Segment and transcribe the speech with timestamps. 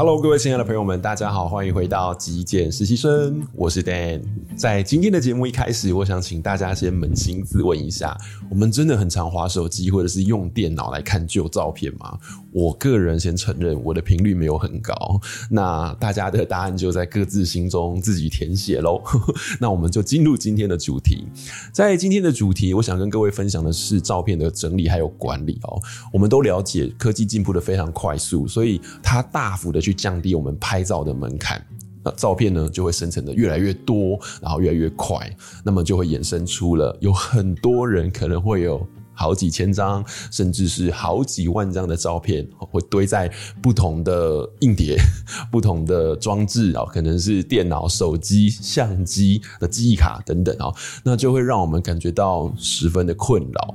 [0.00, 4.22] Hello，各位亲爱的朋友们，大家好，欢迎回到极简实习生，我是 Dan。
[4.56, 8.16] 在今天的节目一开始，我想请大家先扪心自问一下：
[8.48, 12.18] 我们真的很常滑手机或者是用电脑来看旧照片吗？
[12.50, 15.20] 我个人先承认，我的频率没有很高。
[15.50, 19.02] 那大家的答案就在各自心中自己填写喽。
[19.60, 21.26] 那我们就进入今天的主题。
[21.74, 25.78] 在今天的主题，我想跟各位分享的是照片的整理还有管理哦。
[26.10, 29.89] 我们都了解科技进步的非常快速，所以它大幅的去。
[29.90, 31.60] 去降低我们拍照的门槛，
[32.04, 35.28] 那照片呢就会生成的越来越多，然后越来越快，
[35.64, 43.28] 那么就会衍生出了有很多人可能会有好几千张，甚至是好几万张的照片，会堆在
[43.60, 44.96] 不同的硬碟、
[45.50, 50.72] 不同的装置啊，可能是电脑、手机、相机的记忆卡等等啊，
[51.02, 53.74] 那就会让我们感觉到十分的困扰。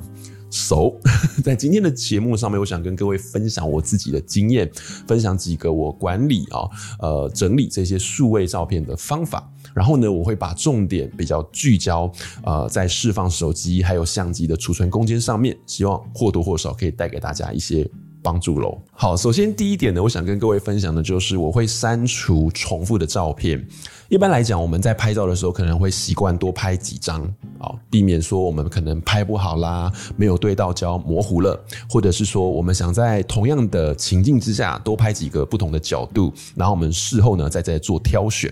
[0.56, 0.98] 熟
[1.44, 4.72] 在今天的节目上面，我想跟各位分享我自己的经验，
[5.06, 6.64] 分享几个我管理啊、
[7.00, 9.52] 呃整理这些数位照片的方法。
[9.74, 12.10] 然后呢，我会把重点比较聚焦
[12.46, 17.86] 呃在释放手机还有相机的储存空间上面，希望或多或少可以带给大家一些
[18.26, 18.76] 帮助喽。
[18.92, 23.64] 好，首先第一点呢，我想跟各位分享的就是我会删除重复的照片。
[24.10, 27.22] 一般来讲，我们在拍照的时候可能会习惯多拍几张
[27.60, 31.60] 啊，避免说我们可能拍不好啦，没有对到焦，模糊了，
[31.90, 38.52] 或者是说我们想在同样的情境之下多拍几个不同的角度，然后我们事后呢再再做挑选。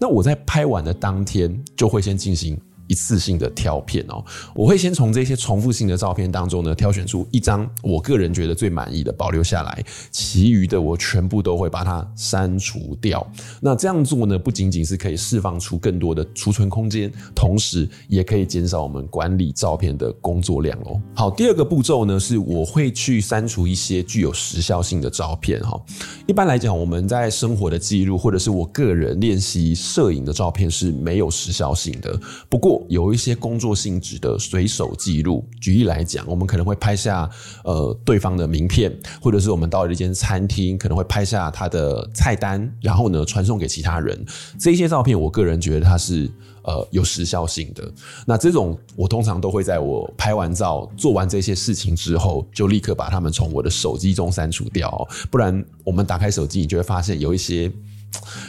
[0.00, 2.58] 那我在拍完的当天就会先进行。
[2.88, 4.22] 一次性的挑片哦，
[4.54, 13.26] 我会先从这些重复性的照片当中呢，挑选出一张我个人觉得最满意的保留下来，其余的我全部都会把它删除掉。
[13.60, 21.00] 那这样做呢，不仅仅是可以释放出更多的储存空间，同时也可以减少我们管理照片的工作量哦。
[21.14, 25.80] 好，第二个步骤呢，是我会去删除一些具有时效性的照片哈。
[26.26, 32.71] 一般来讲，我们在生活的记录或者是我个人练习摄影的照片是没有时效性的，不过。
[32.88, 37.28] 有一些工作性质的随手记录，举例来讲，我们可能会拍下
[37.64, 44.24] 呃对方的名片，或者是我们到了一间餐厅，可能会拍下他的菜单，然后呢传送给其他人。
[44.58, 46.30] 这些照片，我个人觉得它是
[46.62, 47.92] 呃有时效性的。
[48.26, 57.70] 那这种我通常都会在我拍完照、做完这些事情之后，就立刻把它们从我的手机中删除掉，不然我们打开手机，你就会发现有一些。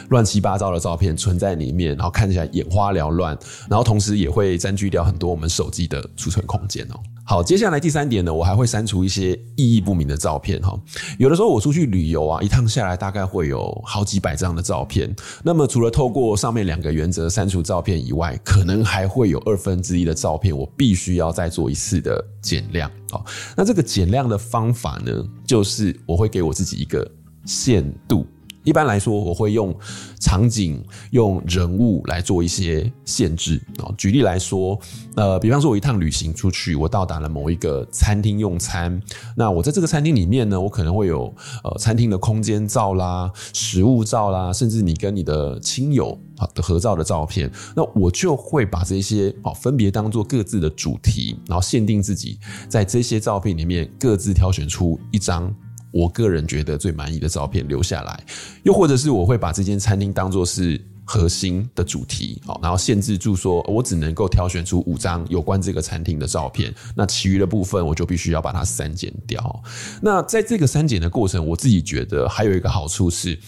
[0.08, 3.36] 乱七八糟的照片存在里面，然后看起来眼花缭乱，
[3.68, 7.00] 然后同时也会占据掉很多我们手机的储存空间哦。
[7.26, 10.78] 好，接下来第三点呢，我还会删除一些意义不明的照片哈。
[11.18, 15.14] 有的时候我出去旅游啊，一趟下来大概会有好几百张的照片。
[15.42, 23.24] 那么除了透过上面两个原则删除照片以外，可能还会有二分之一的照片我必须要再做一次的减量啊。
[23.56, 27.10] 那这个减量的方法呢，就是我会给我自己一个
[27.46, 28.26] 限度。
[28.64, 29.74] 一般来说，我会用
[30.18, 33.92] 场景、用人物来做一些限制啊。
[33.96, 34.78] 举例来说，
[35.16, 39.00] 呃，比方说，我一趟旅行出去，我到达了某一个餐厅用餐，
[39.36, 41.32] 那我在这个餐厅里面呢，我可能会有
[41.62, 52.38] 呃餐厅的空间照啦、食物照啦，甚至你跟你的亲友啊的合照的照片，那我就会把这些啊分别当做各自的主题，然后限定自己
[52.68, 55.54] 在这些照片里面各自挑选出一张。
[55.94, 58.20] 我个人觉得最满意的照片留下来，
[58.64, 69.62] 又或者是我会把这间餐厅当作是核心的主题，好，然后限制住说，我只能够挑选出五张有关这个餐厅的照片，那其余的部分我就必须要把它删减掉。
[70.02, 73.38] 那在这个删减的过程，我自己觉得还有一个好处是，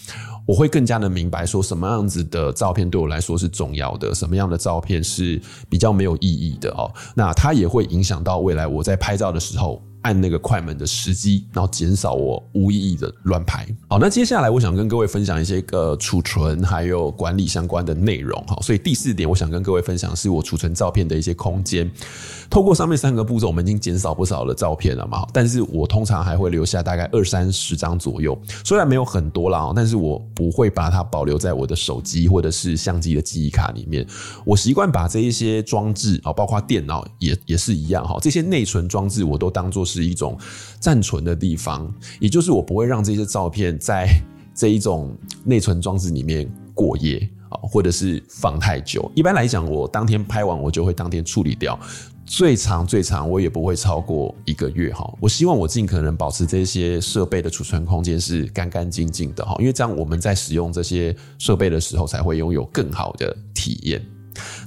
[0.45, 6.89] 我会更加的明白说什么样子的照片对我来说是重要的，什么样的照片是比较没有意义的哦。
[7.13, 9.83] 那它也会影响到未来我在拍照的时候。
[10.01, 13.67] 按那个快门的时机，然后减少我无意义的乱拍。
[13.89, 18.41] 好，那接下来我想跟各位分享一些个储存还有管理相关的内容。
[18.47, 21.89] 好，所以第四点，我想跟各位分享是我储存照片的一些空间。
[22.49, 25.27] 透过上面三个步骤，我们已经减少不少的照片了嘛。
[25.33, 34.07] 但是我通常还会留下大概二三十张左右，虽然没有很多啦，但是我不会把它保留在我的手机或者是相机的记忆卡里面。
[34.45, 40.37] 我习惯把这一些装置啊，包括电脑也也是一样哈，这些内存装置我都当做是一种
[40.79, 44.07] 暂存的地方，也就是我不会让这些照片在
[44.53, 47.17] 这一种内存装置里面过夜
[47.49, 49.09] 啊，或者是放太久。
[49.15, 51.79] 一般来讲，我当天拍完，我就会当天处理掉。
[52.25, 55.09] 最长最长，我也不会超过一个月哈。
[55.21, 64.05] 我希望我尽可能保持这些设备的储存空间是干干净净的哈，因为这样我们在使用这些设备的时候才会拥有更好的体验。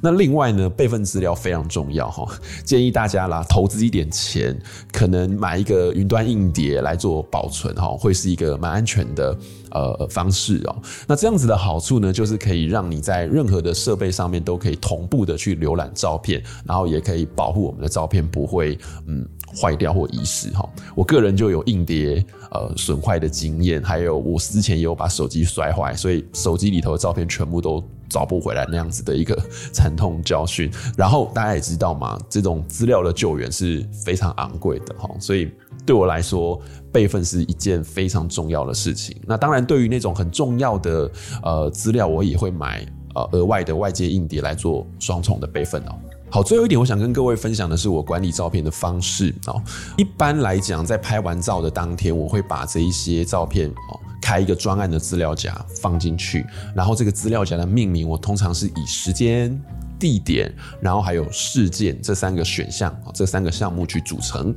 [0.02, 2.26] 那另外呢，备份资料非常重要哈，
[2.64, 4.58] 建议大家啦，投资一点钱，
[4.92, 9.36] 可能买一个云端硬碟来做保存哈，会是一个蛮安全的
[9.70, 10.76] 呃方式哦。
[11.06, 19.26] 那这样子的好处呢，就是可以让你在任何的设备上面都可以同步的去浏览照片，然后也可以保护我们的照片不会嗯
[19.60, 20.68] 坏掉或遗失哈。
[20.94, 27.82] 我个人就有硬碟呃损坏的经验，还有我之前也有把手机摔坏，所以手机里头的照片全部都。
[28.10, 29.34] 找不回来那样子的一个
[29.72, 35.50] 惨痛教训，然后大家也知道嘛，这种资料的救援是非常昂贵的哈，所以
[35.86, 36.60] 对我来说，
[36.92, 39.16] 备份是一件非常重要的事情。
[39.26, 41.10] 那当然，对于那种很重要的
[41.42, 42.84] 呃资料，我也会买
[43.14, 45.94] 呃额外的外接硬碟来做双重的备份哦。
[46.32, 49.60] 好，最后一点，我想跟各位分享的是我管理照片的方式哦。
[49.96, 54.00] 一般来讲，在拍完照的当天，我会把这一些照片哦。
[54.30, 59.60] 开一个专案的资料夹放进去，然后这个资料夹的命名，我通常是以时间、
[59.98, 64.54] 地点，然后还有事件这三个选项，这三个项目去组成。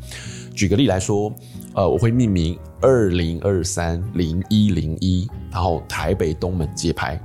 [0.53, 1.33] 举个例来说，
[1.73, 7.19] 呃，我会命名二零二三零一零一，然后台北东门街拍。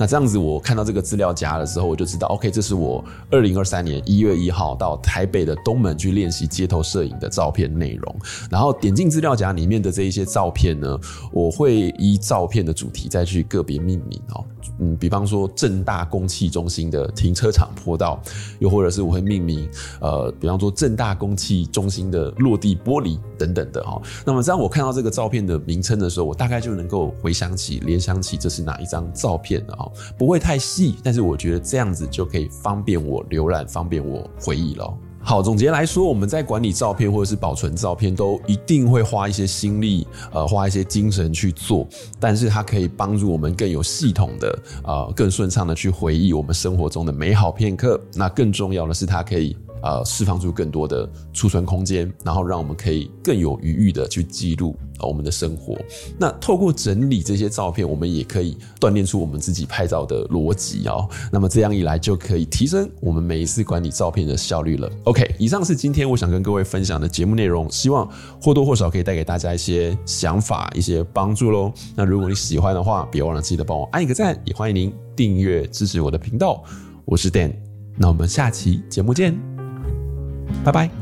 [0.00, 8.16] 那这样子，我看到这个资料夹的时候，我就知道，OK，这是我二零二三年一月一号到台北的东门去练习街头摄影的照片内容。
[8.50, 10.98] 然后点进资料夹里面的这一些照片呢，
[11.30, 14.42] 我会依照片的主题再去个别命名哦。
[14.78, 18.18] 嗯，比方说正大公企中心的停车场坡道，
[18.58, 19.68] 又或者是我会命名
[20.00, 24.00] 呃，比方说正大公企中心的落地玻璃等等的哈。
[24.24, 29.89] 那么这样我看到这个照片的名称的时候，我大概就能够回想起、联想起这是哪一张照片了哈。
[30.18, 34.92] 不会太细，但是我觉得这样子就可以方便我浏览，方便我回忆了。
[35.22, 41.86] 好，总结来说，我们在管理照片或者是保存照片，都一定会花一些心力，呃，花一些精神去做，
[42.18, 48.00] 但是它可以帮助我们更有系统的，呃，更顺畅的去回忆我们生活中的美好片刻。
[48.14, 49.54] 那更重要的是，它可以。
[49.82, 55.76] 呃，释放出更多的储存空间，然后让我们可以更有余裕的去记录我们的生活。
[56.18, 61.08] 那透过整理这些照片，我们也可以锻炼出我们自己拍照的逻辑哦。
[61.32, 64.90] 那么这样一来，就可以提升我们每一次管理照片的效率了。
[65.04, 68.08] OK，以上是今天我想跟各位分享的节目内容，希望
[68.40, 71.72] 或多或少可以带给大家一些想法、一些帮助喽。
[71.96, 76.62] 那如果你喜欢的话，别忘了记得帮我按一个赞，也欢迎您订阅支持我的频道。
[77.06, 77.54] 我是 Dan，
[77.96, 79.49] 那我们下期节目见。
[80.64, 80.99] 拜拜。